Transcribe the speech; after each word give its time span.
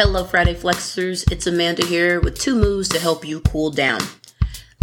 Hello, 0.00 0.22
Friday 0.22 0.54
Flexers. 0.54 1.28
It's 1.32 1.48
Amanda 1.48 1.84
here 1.84 2.20
with 2.20 2.38
two 2.38 2.54
moves 2.54 2.88
to 2.90 3.00
help 3.00 3.26
you 3.26 3.40
cool 3.40 3.72
down. 3.72 4.00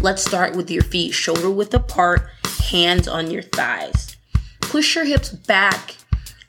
Let's 0.02 0.22
start 0.22 0.58
with 0.58 0.70
your 0.70 0.84
feet 0.84 1.12
shoulder 1.14 1.50
width 1.50 1.74
apart, 1.74 2.28
hands 2.64 3.08
on 3.08 3.32
your 3.32 3.44
thighs. 3.44 4.18
Push 4.60 4.94
your 4.94 5.06
hips 5.06 5.30
back. 5.30 5.96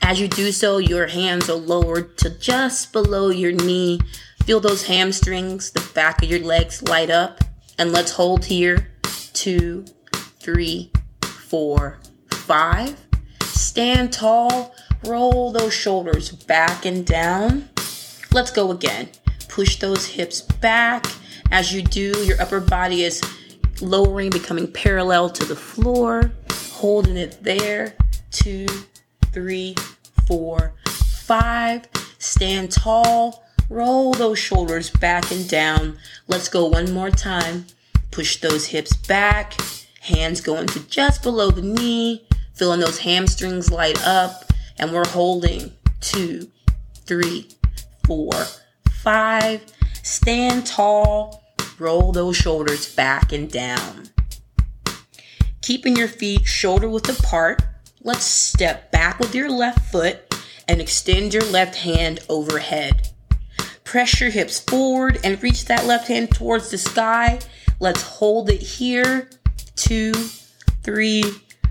As 0.03 0.21
you 0.21 0.27
do 0.27 0.51
so, 0.51 0.79
your 0.79 1.07
hands 1.07 1.49
are 1.49 1.55
lowered 1.55 2.19
to 2.19 2.31
just 2.41 2.93
below 2.93 3.29
your 3.29 3.53
knee. 3.53 4.01
Feel 4.47 4.59
those 4.59 4.89
hamstrings, 4.89 5.71
the 5.71 5.89
back 5.95 6.21
of 6.25 6.29
your 6.29 6.41
legs 6.41 6.83
light 6.83 7.09
up. 7.09 7.45
And 7.79 7.93
let's 7.93 8.11
hold 8.11 8.47
here. 8.47 8.91
Two, 9.33 9.85
three, 10.41 10.91
four, 11.23 12.01
five. 12.31 13.07
Stand 13.43 14.13
tall. 14.13 14.75
Roll 15.05 15.53
those 15.53 15.73
shoulders 15.73 16.33
back 16.33 16.85
and 16.85 17.07
down. 17.07 17.69
Let's 18.37 18.51
go 18.51 18.71
again. 18.71 19.09
Push 19.49 19.77
those 19.79 20.05
hips 20.05 20.43
back. 20.43 21.07
As 21.51 21.73
you 21.73 21.81
do, 21.81 22.13
your 22.27 22.39
upper 22.39 22.61
body 22.61 23.03
is 23.03 23.23
lowering, 23.81 24.29
becoming 24.29 24.71
parallel 24.71 25.31
to 25.31 25.47
the 25.47 25.57
floor, 25.57 26.33
holding 26.71 27.17
it 27.17 27.39
there. 27.43 27.95
Two, 28.31 28.67
three, 29.33 29.75
four, 30.27 30.75
five. 30.87 31.89
Stand 32.19 32.73
tall. 32.73 33.43
Roll 33.71 34.13
those 34.13 34.39
shoulders 34.39 34.91
back 34.91 35.31
and 35.33 35.49
down. 35.49 35.97
Let's 36.29 36.51
go 36.51 36.67
one 36.67 36.93
more 36.93 37.11
time. 37.11 37.65
Push 38.11 38.43
those 38.43 38.67
hips 38.67 38.95
back. 38.95 39.59
Hands 40.03 40.39
going 40.43 40.67
to 40.67 40.81
just 40.91 41.23
below 41.23 41.51
the 41.51 41.63
knee. 41.63 42.29
Feeling 42.53 42.81
those 42.81 42.99
hamstrings 42.99 43.73
light 43.73 43.99
up. 44.07 44.53
And 44.79 44.93
we're 44.93 45.09
holding 45.09 45.73
two, 46.03 46.51
three, 47.07 47.49
four, 48.07 48.33
five. 49.03 49.65
Stand 50.03 50.67
tall. 50.67 51.43
Roll 51.79 52.13
those 52.13 52.37
shoulders 52.37 52.95
back 52.95 53.33
and 53.33 53.51
down. 53.51 54.05
Keeping 55.63 55.97
your 55.97 56.09
feet 56.09 56.47
shoulder 56.47 56.89
width 56.89 57.09
apart, 57.09 57.61
let's 58.03 58.25
step 58.25 58.93
back 58.93 59.19
with 59.19 59.35
your 59.35 59.51
left 59.51 59.91
foot 59.91 60.35
and 60.69 60.81
extend 60.81 61.35
your 61.35 61.45
left 61.45 61.75
hand 61.75 62.21
overhead. 62.29 63.11
Press 63.85 64.21
your 64.21 64.31
hips 64.31 64.61
forward 64.61 65.19
and 65.25 65.43
reach 65.43 65.65
that 65.67 65.87
left 65.87 66.09
hand 66.09 66.31
towards 66.31 66.71
the 66.71 66.79
sky. 66.79 67.39
Let's 67.81 68.03
hold 68.03 68.49
it 68.51 68.61
here. 68.61 69.29
Two, 69.75 70.13
three, 70.83 71.25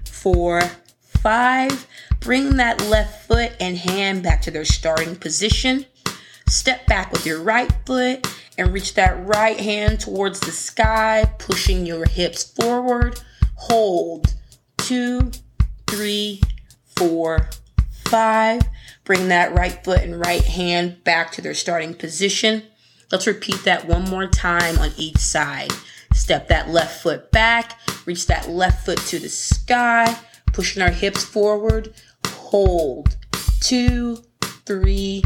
four, 0.05 0.61
five. 1.02 1.88
Bring 2.20 2.58
that 2.58 2.81
left 2.88 3.27
foot 3.27 3.53
and 3.59 3.77
hand 3.77 4.23
back 4.23 4.42
to 4.44 4.52
their 4.52 4.66
starting 4.66 5.16
position. 5.16 5.86
Step 6.48 6.86
back 6.86 7.12
with 7.12 7.26
your 7.26 7.42
right 7.42 7.72
foot 7.86 8.28
and 8.58 8.72
reach 8.72 8.94
that 8.94 9.26
right 9.26 9.60
hand 9.60 10.00
towards 10.00 10.40
the 10.40 10.52
sky, 10.52 11.26
pushing 11.40 11.86
your 11.86 12.06
hips 12.06 12.44
forward. 12.44 13.20
Hold. 13.56 14.34
Two, 14.78 15.32
three, 15.88 16.42
four, 16.96 17.50
five. 18.06 18.62
Bring 19.04 19.28
that 19.30 19.54
right 19.54 19.84
foot 19.84 20.02
and 20.02 20.20
right 20.20 20.44
hand 20.44 21.04
back 21.04 21.32
to 21.34 21.42
their 21.42 21.54
starting 21.54 21.94
position. 21.94 22.64
Let's 23.12 23.28
repeat 23.28 23.64
that 23.64 23.88
one 23.88 24.04
more 24.04 24.28
time 24.28 24.78
on 24.80 24.92
each 24.98 25.18
side. 25.18 25.72
Step 26.14 26.48
that 26.48 26.70
left 26.70 27.02
foot 27.04 27.32
back, 27.32 27.80
reach 28.06 28.28
that 28.28 28.50
left 28.50 28.86
foot 28.86 28.98
to 29.00 29.20
the 29.20 29.30
sky, 29.30 30.18
pushing 30.48 30.82
our 30.82 30.90
hips 30.90 31.23
forward. 31.23 31.94
Hold. 32.26 33.16
Two, 33.60 34.23
three, 34.66 35.23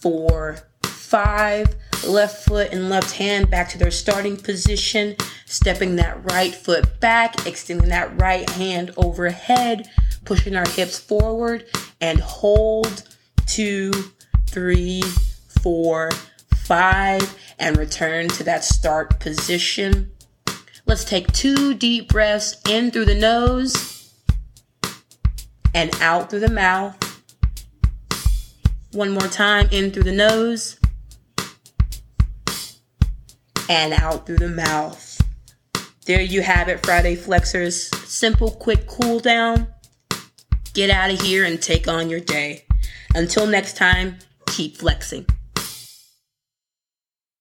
four, 0.00 0.58
five. 0.82 1.74
Left 2.06 2.44
foot 2.44 2.72
and 2.72 2.88
left 2.88 3.12
hand 3.16 3.50
back 3.50 3.68
to 3.70 3.78
their 3.78 3.90
starting 3.90 4.36
position. 4.36 5.16
Stepping 5.46 5.96
that 5.96 6.30
right 6.30 6.54
foot 6.54 7.00
back, 7.00 7.46
extending 7.46 7.88
that 7.88 8.20
right 8.20 8.48
hand 8.50 8.92
overhead, 8.96 9.88
pushing 10.24 10.54
our 10.54 10.68
hips 10.68 10.98
forward 10.98 11.64
and 12.00 12.20
hold. 12.20 13.02
Two, 13.46 13.92
three, 14.46 15.02
four, 15.62 16.10
five, 16.54 17.36
and 17.58 17.76
return 17.76 18.28
to 18.28 18.44
that 18.44 18.62
start 18.62 19.18
position. 19.20 20.12
Let's 20.86 21.04
take 21.04 21.32
two 21.32 21.74
deep 21.74 22.08
breaths 22.08 22.56
in 22.68 22.90
through 22.90 23.06
the 23.06 23.14
nose 23.14 24.12
and 25.74 25.94
out 26.00 26.30
through 26.30 26.40
the 26.40 26.50
mouth. 26.50 27.07
One 28.92 29.10
more 29.10 29.28
time 29.28 29.68
in 29.70 29.90
through 29.90 30.04
the 30.04 30.12
nose 30.12 30.80
and 33.68 33.92
out 33.92 34.26
through 34.26 34.38
the 34.38 34.48
mouth. 34.48 35.20
There 36.06 36.22
you 36.22 36.40
have 36.40 36.68
it, 36.68 36.84
Friday 36.86 37.14
Flexers. 37.14 37.94
Simple, 38.06 38.50
quick 38.50 38.86
cool 38.86 39.20
down. 39.20 39.68
Get 40.72 40.88
out 40.88 41.10
of 41.10 41.20
here 41.20 41.44
and 41.44 41.60
take 41.60 41.86
on 41.86 42.08
your 42.08 42.20
day. 42.20 42.64
Until 43.14 43.46
next 43.46 43.76
time, 43.76 44.16
keep 44.46 44.78
flexing. 44.78 45.26